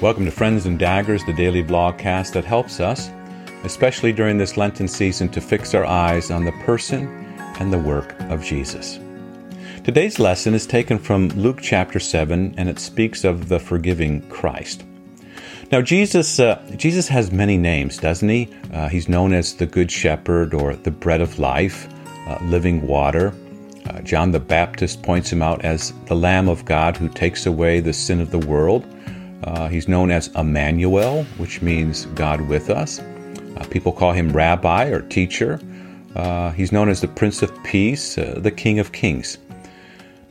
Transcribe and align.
Welcome 0.00 0.24
to 0.24 0.32
Friends 0.32 0.66
and 0.66 0.76
Daggers, 0.76 1.24
the 1.24 1.32
daily 1.32 1.62
vlogcast 1.62 2.32
that 2.32 2.44
helps 2.44 2.80
us, 2.80 3.10
especially 3.62 4.12
during 4.12 4.36
this 4.36 4.56
Lenten 4.56 4.88
season, 4.88 5.28
to 5.30 5.40
fix 5.40 5.72
our 5.72 5.84
eyes 5.84 6.32
on 6.32 6.44
the 6.44 6.52
person 6.64 7.06
and 7.60 7.72
the 7.72 7.78
work 7.78 8.18
of 8.22 8.42
Jesus. 8.42 8.98
Today's 9.84 10.18
lesson 10.18 10.52
is 10.52 10.66
taken 10.66 10.98
from 10.98 11.28
Luke 11.28 11.60
chapter 11.62 12.00
7, 12.00 12.56
and 12.58 12.68
it 12.68 12.80
speaks 12.80 13.22
of 13.22 13.48
the 13.48 13.60
forgiving 13.60 14.28
Christ. 14.28 14.84
Now, 15.70 15.80
Jesus, 15.80 16.40
uh, 16.40 16.60
Jesus 16.76 17.06
has 17.08 17.30
many 17.30 17.56
names, 17.56 17.96
doesn't 17.96 18.28
he? 18.28 18.48
Uh, 18.72 18.88
he's 18.88 19.08
known 19.08 19.32
as 19.32 19.54
the 19.54 19.66
Good 19.66 19.92
Shepherd 19.92 20.54
or 20.54 20.74
the 20.74 20.90
Bread 20.90 21.20
of 21.20 21.38
Life, 21.38 21.88
uh, 22.26 22.38
Living 22.42 22.84
Water. 22.86 23.32
Uh, 23.86 24.00
John 24.00 24.32
the 24.32 24.40
Baptist 24.40 25.02
points 25.02 25.30
him 25.30 25.40
out 25.40 25.64
as 25.64 25.92
the 26.06 26.16
Lamb 26.16 26.48
of 26.48 26.64
God 26.64 26.96
who 26.96 27.08
takes 27.08 27.46
away 27.46 27.78
the 27.78 27.92
sin 27.92 28.20
of 28.20 28.32
the 28.32 28.38
world. 28.38 28.84
Uh, 29.42 29.68
he's 29.68 29.88
known 29.88 30.10
as 30.10 30.28
Emmanuel, 30.36 31.24
which 31.36 31.60
means 31.60 32.06
God 32.14 32.40
with 32.40 32.70
us. 32.70 33.00
Uh, 33.00 33.66
people 33.70 33.92
call 33.92 34.12
him 34.12 34.32
Rabbi 34.32 34.86
or 34.86 35.02
Teacher. 35.02 35.58
he's 36.56 36.72
known 36.72 36.88
as 36.88 37.00
the 37.00 37.08
Prince 37.08 37.42
of 37.42 37.52
Peace, 37.64 38.14
the 38.14 38.52
King 38.54 38.78
of 38.78 38.92
Kings. 38.92 39.38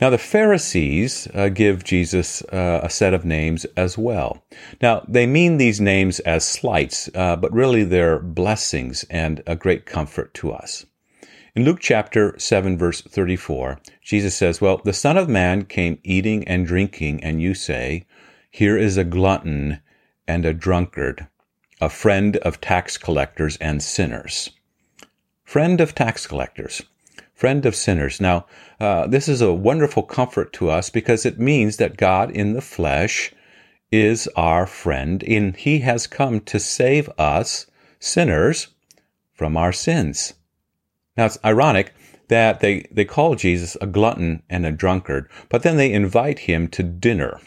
Now, 0.00 0.10
the 0.10 0.18
Pharisees 0.18 1.28
uh, 1.34 1.48
give 1.48 1.84
Jesus 1.84 2.42
uh, 2.52 2.80
a 2.82 2.90
set 2.90 3.14
of 3.14 3.24
names 3.24 3.64
as 3.76 3.96
well. 3.96 4.44
Now, 4.82 5.04
they 5.08 5.26
mean 5.26 5.56
these 5.56 5.80
names 5.80 6.20
as 6.20 6.46
slights, 6.46 7.08
uh, 7.14 7.36
but 7.36 7.52
really 7.52 7.84
they're 7.84 8.18
blessings 8.18 9.04
and 9.08 9.42
a 9.46 9.54
great 9.54 9.86
comfort 9.86 10.34
to 10.34 10.52
us. 10.52 10.84
In 11.54 11.64
Luke 11.64 11.78
chapter 11.80 12.38
7, 12.38 12.76
verse 12.76 13.00
34, 13.02 13.78
Jesus 14.02 14.34
says, 14.34 14.60
Well, 14.60 14.80
the 14.84 14.92
Son 14.92 15.16
of 15.16 15.28
Man 15.28 15.64
came 15.64 15.98
eating 16.02 16.46
and 16.48 16.66
drinking, 16.66 17.22
and 17.22 17.40
you 17.40 17.54
say, 17.54 18.04
Here 18.56 18.78
is 18.78 18.96
a 18.96 19.02
glutton 19.02 19.80
and 20.28 20.46
a 20.46 20.54
drunkard, 20.54 21.26
a 21.80 21.88
friend 21.88 22.36
of 22.36 22.60
tax 22.60 22.96
collectors 22.96 23.56
and 23.56 23.82
sinners. 23.82 24.50
Friend 25.42 25.80
of 25.80 25.92
tax 25.92 26.28
collectors 26.28 26.80
friend 27.34 27.66
of 27.66 27.74
sinners. 27.74 28.20
Now, 28.20 28.46
uh, 28.78 29.08
this 29.08 29.28
is 29.28 29.40
a 29.40 29.52
wonderful 29.52 30.04
comfort 30.04 30.52
to 30.52 30.70
us 30.70 30.88
because 30.88 31.26
it 31.26 31.40
means 31.40 31.78
that 31.78 31.96
God 31.96 32.30
in 32.30 32.52
the 32.52 32.60
flesh 32.60 33.32
is 33.90 34.28
our 34.36 34.68
friend, 34.68 35.24
and 35.24 35.56
He 35.56 35.80
has 35.80 36.06
come 36.06 36.38
to 36.42 36.60
save 36.60 37.10
us, 37.18 37.66
sinners, 37.98 38.68
from 39.32 39.56
our 39.56 39.72
sins. 39.72 40.34
Now, 41.16 41.24
it's 41.26 41.38
ironic 41.44 41.92
that 42.28 42.60
they, 42.60 42.86
they 42.92 43.04
call 43.04 43.34
Jesus 43.34 43.76
a 43.80 43.86
glutton 43.88 44.44
and 44.48 44.64
a 44.64 44.70
drunkard, 44.70 45.28
but 45.48 45.64
then 45.64 45.76
they 45.76 45.92
invite 45.92 46.38
him 46.38 46.68
to 46.68 46.84
dinner. 46.84 47.40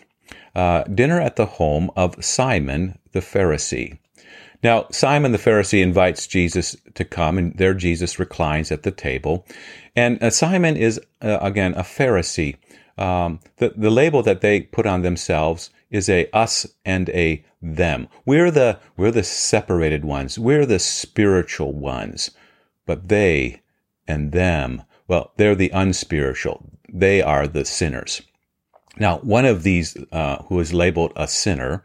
Uh, 0.55 0.83
dinner 0.83 1.19
at 1.21 1.35
the 1.35 1.45
home 1.45 1.91
of 1.95 2.23
Simon 2.23 2.97
the 3.11 3.19
Pharisee. 3.19 3.97
Now, 4.63 4.87
Simon 4.91 5.31
the 5.31 5.37
Pharisee 5.37 5.83
invites 5.83 6.25
Jesus 6.25 6.75
to 6.95 7.05
come, 7.05 7.37
and 7.37 7.55
there 7.57 7.73
Jesus 7.73 8.17
reclines 8.19 8.71
at 8.71 8.83
the 8.83 8.91
table. 8.91 9.45
And 9.95 10.21
uh, 10.21 10.29
Simon 10.31 10.75
is, 10.75 10.99
uh, 11.21 11.37
again, 11.41 11.73
a 11.75 11.83
Pharisee. 11.83 12.57
Um, 12.97 13.39
the, 13.57 13.73
the 13.75 13.91
label 13.91 14.23
that 14.23 14.41
they 14.41 14.61
put 14.61 14.87
on 14.87 15.03
themselves 15.03 15.69
is 15.91 16.09
a 16.09 16.29
us 16.31 16.65
and 16.83 17.09
a 17.09 17.45
them. 17.61 18.07
We're 18.25 18.51
the, 18.51 18.79
we're 18.97 19.11
the 19.11 19.23
separated 19.23 20.03
ones. 20.03 20.39
We're 20.39 20.65
the 20.65 20.79
spiritual 20.79 21.73
ones. 21.73 22.31
But 22.85 23.09
they 23.09 23.61
and 24.07 24.31
them, 24.31 24.83
well, 25.07 25.33
they're 25.37 25.55
the 25.55 25.69
unspiritual. 25.69 26.71
They 26.91 27.21
are 27.21 27.47
the 27.47 27.65
sinners. 27.65 28.21
Now, 28.99 29.19
one 29.19 29.45
of 29.45 29.63
these 29.63 29.95
uh, 30.11 30.43
who 30.43 30.59
is 30.59 30.73
labeled 30.73 31.13
a 31.15 31.27
sinner, 31.27 31.83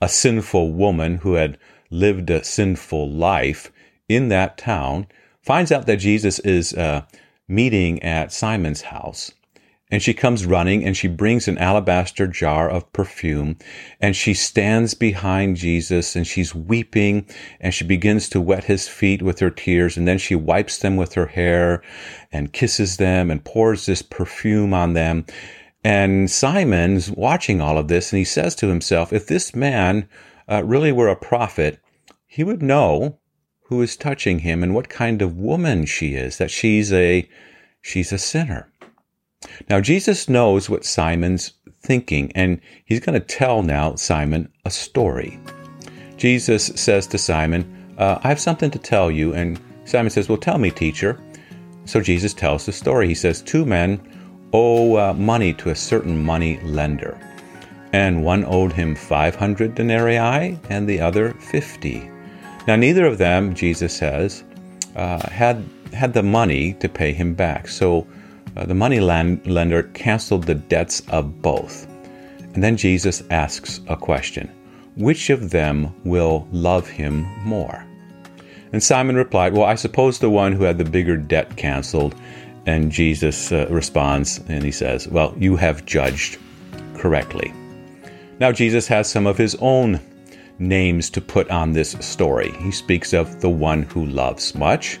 a 0.00 0.08
sinful 0.08 0.72
woman 0.72 1.16
who 1.18 1.34
had 1.34 1.58
lived 1.90 2.30
a 2.30 2.42
sinful 2.42 3.10
life 3.10 3.70
in 4.08 4.28
that 4.28 4.58
town, 4.58 5.06
finds 5.42 5.70
out 5.70 5.86
that 5.86 5.96
Jesus 5.96 6.38
is 6.40 6.72
uh, 6.74 7.02
meeting 7.48 8.02
at 8.02 8.32
Simon's 8.32 8.82
house. 8.82 9.32
And 9.90 10.02
she 10.02 10.14
comes 10.14 10.46
running 10.46 10.84
and 10.84 10.96
she 10.96 11.06
brings 11.08 11.46
an 11.46 11.58
alabaster 11.58 12.26
jar 12.26 12.68
of 12.68 12.90
perfume 12.92 13.58
and 14.00 14.16
she 14.16 14.32
stands 14.34 14.94
behind 14.94 15.56
Jesus 15.56 16.16
and 16.16 16.26
she's 16.26 16.54
weeping 16.54 17.26
and 17.60 17.72
she 17.72 17.84
begins 17.84 18.28
to 18.30 18.40
wet 18.40 18.64
his 18.64 18.88
feet 18.88 19.22
with 19.22 19.38
her 19.38 19.50
tears 19.50 19.96
and 19.96 20.08
then 20.08 20.18
she 20.18 20.34
wipes 20.34 20.78
them 20.78 20.96
with 20.96 21.14
her 21.14 21.26
hair 21.26 21.82
and 22.32 22.52
kisses 22.52 22.96
them 22.96 23.30
and 23.30 23.44
pours 23.44 23.86
this 23.86 24.02
perfume 24.02 24.72
on 24.72 24.94
them. 24.94 25.26
And 25.84 26.30
Simon's 26.30 27.10
watching 27.10 27.60
all 27.60 27.76
of 27.76 27.88
this 27.88 28.12
and 28.12 28.18
he 28.18 28.24
says 28.24 28.54
to 28.56 28.68
himself, 28.68 29.12
if 29.12 29.26
this 29.26 29.54
man 29.54 30.08
uh, 30.48 30.64
really 30.64 30.92
were 30.92 31.08
a 31.08 31.16
prophet, 31.16 31.80
he 32.26 32.42
would 32.42 32.62
know 32.62 33.18
who 33.66 33.82
is 33.82 33.96
touching 33.96 34.40
him 34.40 34.62
and 34.62 34.74
what 34.74 34.88
kind 34.88 35.20
of 35.20 35.36
woman 35.36 35.84
she 35.84 36.14
is, 36.14 36.38
that 36.38 36.50
she's 36.50 36.92
a 36.92 37.28
she's 37.82 38.12
a 38.12 38.18
sinner. 38.18 38.72
Now 39.68 39.80
Jesus 39.80 40.28
knows 40.28 40.70
what 40.70 40.84
Simon's 40.84 41.52
thinking, 41.82 42.32
and 42.34 42.60
he's 42.86 43.00
going 43.00 43.18
to 43.18 43.26
tell 43.26 43.62
now 43.62 43.94
Simon 43.94 44.50
a 44.64 44.70
story. 44.70 45.38
Jesus 46.16 46.66
says 46.76 47.06
to 47.08 47.18
Simon, 47.18 47.84
uh, 47.98 48.18
I 48.22 48.28
have 48.28 48.40
something 48.40 48.70
to 48.70 48.78
tell 48.78 49.10
you. 49.10 49.34
And 49.34 49.60
Simon 49.84 50.10
says, 50.10 50.28
Well, 50.28 50.38
tell 50.38 50.58
me, 50.58 50.70
teacher. 50.70 51.20
So 51.84 52.00
Jesus 52.00 52.34
tells 52.34 52.66
the 52.66 52.72
story. 52.72 53.08
He 53.08 53.14
says, 53.14 53.42
Two 53.42 53.64
men 53.64 54.00
owe 54.54 54.96
uh, 54.96 55.12
money 55.14 55.52
to 55.52 55.70
a 55.70 55.74
certain 55.74 56.24
money 56.24 56.60
lender, 56.60 57.18
and 57.92 58.24
one 58.24 58.44
owed 58.46 58.72
him 58.72 58.94
500 58.94 59.74
denarii 59.74 60.58
and 60.70 60.88
the 60.88 61.00
other 61.00 61.34
50. 61.34 62.10
Now, 62.66 62.76
neither 62.76 63.04
of 63.04 63.18
them, 63.18 63.54
Jesus 63.54 63.94
says, 63.94 64.44
uh, 64.96 65.28
had 65.28 65.62
had 65.92 66.12
the 66.12 66.22
money 66.22 66.74
to 66.74 66.88
pay 66.88 67.12
him 67.12 67.34
back. 67.34 67.68
So 67.68 68.06
uh, 68.56 68.66
the 68.66 68.74
money 68.74 69.00
land- 69.00 69.46
lender 69.46 69.84
canceled 69.94 70.44
the 70.44 70.54
debts 70.54 71.02
of 71.08 71.42
both. 71.42 71.86
And 72.54 72.62
then 72.62 72.76
Jesus 72.76 73.22
asks 73.30 73.80
a 73.88 73.96
question 73.96 74.50
Which 74.96 75.30
of 75.30 75.50
them 75.50 75.92
will 76.04 76.46
love 76.52 76.88
him 76.88 77.22
more? 77.44 77.84
And 78.72 78.82
Simon 78.82 79.16
replied, 79.16 79.52
Well, 79.52 79.66
I 79.66 79.76
suppose 79.76 80.18
the 80.18 80.30
one 80.30 80.52
who 80.52 80.64
had 80.64 80.78
the 80.78 80.84
bigger 80.84 81.16
debt 81.16 81.56
canceled. 81.56 82.14
And 82.66 82.90
Jesus 82.90 83.52
uh, 83.52 83.66
responds 83.70 84.40
and 84.48 84.64
he 84.64 84.72
says, 84.72 85.08
Well, 85.08 85.34
you 85.38 85.56
have 85.56 85.84
judged 85.84 86.38
correctly. 86.94 87.52
Now, 88.40 88.52
Jesus 88.52 88.86
has 88.88 89.10
some 89.10 89.26
of 89.26 89.38
his 89.38 89.54
own 89.60 90.00
names 90.58 91.10
to 91.10 91.20
put 91.20 91.50
on 91.50 91.72
this 91.72 91.92
story. 92.00 92.52
He 92.60 92.70
speaks 92.70 93.12
of 93.12 93.40
the 93.40 93.50
one 93.50 93.82
who 93.82 94.06
loves 94.06 94.54
much 94.54 94.98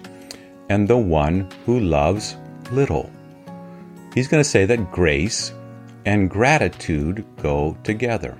and 0.68 0.86
the 0.88 0.98
one 0.98 1.48
who 1.66 1.80
loves 1.80 2.36
little. 2.70 3.10
He's 4.14 4.28
going 4.28 4.42
to 4.42 4.48
say 4.48 4.64
that 4.66 4.92
grace 4.92 5.52
and 6.06 6.30
gratitude 6.30 7.24
go 7.40 7.76
together. 7.82 8.38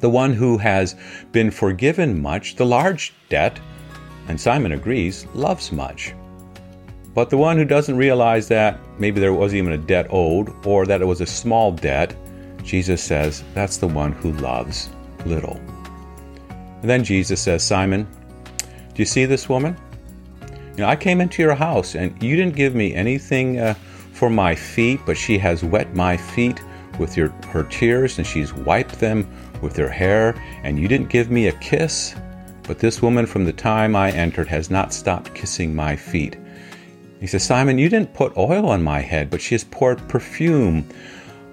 The 0.00 0.10
one 0.10 0.32
who 0.32 0.58
has 0.58 0.96
been 1.32 1.50
forgiven 1.50 2.20
much, 2.20 2.56
the 2.56 2.66
large 2.66 3.12
debt, 3.28 3.60
and 4.28 4.40
Simon 4.40 4.72
agrees, 4.72 5.26
loves 5.34 5.72
much. 5.72 6.14
But 7.14 7.30
the 7.30 7.36
one 7.36 7.56
who 7.56 7.64
doesn't 7.64 7.96
realize 7.96 8.48
that 8.48 8.78
maybe 8.98 9.20
there 9.20 9.32
wasn't 9.32 9.58
even 9.58 9.72
a 9.72 9.78
debt 9.78 10.06
owed 10.10 10.54
or 10.66 10.86
that 10.86 11.02
it 11.02 11.06
was 11.06 11.20
a 11.20 11.26
small 11.26 11.72
debt, 11.72 12.14
Jesus 12.62 13.02
says 13.02 13.42
that's 13.54 13.78
the 13.78 13.88
one 13.88 14.12
who 14.12 14.32
loves 14.32 14.88
little. 15.26 15.56
And 16.80 16.88
then 16.88 17.04
Jesus 17.04 17.40
says, 17.40 17.62
Simon, 17.66 18.06
do 18.58 19.02
you 19.02 19.04
see 19.04 19.24
this 19.24 19.48
woman? 19.48 19.76
You 20.76 20.84
know, 20.84 20.88
I 20.88 20.96
came 20.96 21.20
into 21.20 21.42
your 21.42 21.54
house 21.54 21.94
and 21.94 22.22
you 22.22 22.36
didn't 22.36 22.56
give 22.56 22.74
me 22.74 22.94
anything 22.94 23.58
uh, 23.58 23.74
for 24.12 24.30
my 24.30 24.54
feet, 24.54 25.00
but 25.04 25.16
she 25.16 25.36
has 25.38 25.64
wet 25.64 25.94
my 25.94 26.16
feet 26.16 26.62
with 26.98 27.16
your, 27.16 27.28
her 27.48 27.64
tears 27.64 28.18
and 28.18 28.26
she's 28.26 28.52
wiped 28.52 29.00
them 29.00 29.28
with 29.62 29.76
her 29.76 29.88
hair, 29.88 30.34
and 30.62 30.78
you 30.78 30.88
didn't 30.88 31.10
give 31.10 31.30
me 31.30 31.48
a 31.48 31.52
kiss. 31.58 32.14
But 32.62 32.78
this 32.78 33.02
woman, 33.02 33.26
from 33.26 33.44
the 33.44 33.52
time 33.52 33.96
I 33.96 34.10
entered, 34.12 34.48
has 34.48 34.70
not 34.70 34.92
stopped 34.92 35.34
kissing 35.34 35.74
my 35.74 35.96
feet. 35.96 36.36
He 37.20 37.26
says, 37.26 37.44
Simon, 37.44 37.78
you 37.78 37.88
didn't 37.88 38.14
put 38.14 38.36
oil 38.36 38.66
on 38.66 38.82
my 38.82 39.00
head, 39.00 39.30
but 39.30 39.40
she 39.40 39.54
has 39.54 39.64
poured 39.64 40.06
perfume 40.08 40.88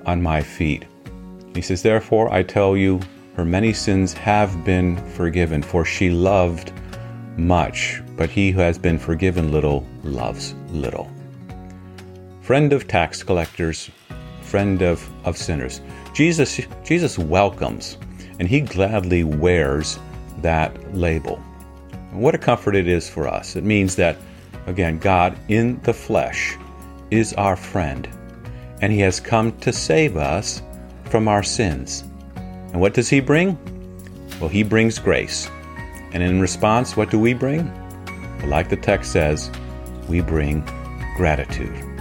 on 0.05 0.21
my 0.21 0.41
feet. 0.41 0.85
He 1.53 1.61
says, 1.61 1.81
Therefore, 1.83 2.31
I 2.31 2.43
tell 2.43 2.77
you, 2.77 3.01
her 3.35 3.45
many 3.45 3.73
sins 3.73 4.13
have 4.13 4.63
been 4.63 4.95
forgiven, 5.11 5.61
for 5.61 5.85
she 5.85 6.09
loved 6.09 6.71
much, 7.37 8.01
but 8.15 8.29
he 8.29 8.51
who 8.51 8.59
has 8.61 8.77
been 8.79 8.97
forgiven 8.97 9.51
little 9.51 9.85
loves 10.03 10.55
little. 10.69 11.11
Friend 12.41 12.71
of 12.73 12.87
tax 12.87 13.21
collectors, 13.21 13.91
friend 14.41 14.81
of, 14.81 15.07
of 15.25 15.37
sinners. 15.37 15.81
Jesus, 16.13 16.61
Jesus 16.83 17.19
welcomes 17.19 17.97
and 18.39 18.47
he 18.47 18.61
gladly 18.61 19.23
wears 19.23 19.99
that 20.41 20.95
label. 20.95 21.41
And 22.11 22.21
what 22.21 22.35
a 22.35 22.37
comfort 22.37 22.75
it 22.75 22.87
is 22.87 23.09
for 23.09 23.27
us. 23.27 23.55
It 23.55 23.63
means 23.63 23.95
that, 23.95 24.17
again, 24.67 24.99
God 24.99 25.35
in 25.47 25.81
the 25.81 25.93
flesh 25.93 26.55
is 27.09 27.33
our 27.33 27.55
friend, 27.55 28.07
and 28.81 28.93
he 28.93 28.99
has 28.99 29.19
come 29.19 29.57
to 29.59 29.73
save 29.73 30.15
us 30.15 30.61
from 31.05 31.27
our 31.27 31.41
sins. 31.41 32.03
And 32.35 32.79
what 32.79 32.93
does 32.93 33.09
he 33.09 33.19
bring? 33.19 33.57
Well, 34.39 34.49
He 34.49 34.63
brings 34.63 34.99
grace. 34.99 35.49
And 36.13 36.21
in 36.21 36.39
response, 36.39 36.95
what 36.95 37.09
do 37.09 37.19
we 37.19 37.33
bring? 37.33 37.71
Well, 38.39 38.49
like 38.49 38.69
the 38.69 38.77
text 38.77 39.11
says, 39.11 39.49
we 40.07 40.21
bring 40.21 40.61
gratitude. 41.15 41.96